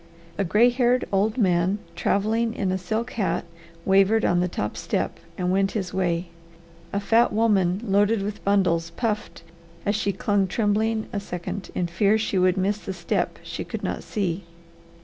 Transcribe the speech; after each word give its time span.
A 0.39 0.43
gray 0.43 0.71
haired 0.71 1.05
old 1.11 1.37
man, 1.37 1.77
travelling 1.95 2.55
in 2.55 2.71
a 2.71 2.77
silk 2.79 3.11
hat, 3.11 3.45
wavered 3.85 4.25
on 4.25 4.39
the 4.39 4.47
top 4.47 4.75
step 4.75 5.19
and 5.37 5.51
went 5.51 5.73
his 5.73 5.93
way. 5.93 6.29
A 6.91 6.99
fat 6.99 7.31
woman 7.31 7.79
loaded 7.83 8.23
with 8.23 8.43
bundles 8.43 8.89
puffed 8.89 9.43
as 9.85 9.95
she 9.95 10.11
clung 10.11 10.47
trembling 10.47 11.07
a 11.13 11.19
second 11.19 11.69
in 11.75 11.85
fear 11.85 12.17
she 12.17 12.39
would 12.39 12.57
miss 12.57 12.79
the 12.79 12.93
step 12.93 13.37
she 13.43 13.63
could 13.63 13.83
not 13.83 14.01
see. 14.01 14.43